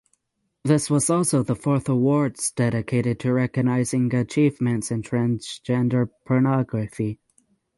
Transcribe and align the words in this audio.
This 0.63 0.89
was 0.89 1.05
the 1.05 1.55
fourth 1.61 1.87
awards 1.87 2.49
dedicated 2.49 3.19
to 3.19 3.31
recognising 3.33 4.11
achievements 4.15 4.89
in 4.89 5.03
transgender 5.03 6.09
pornography. 6.25 7.19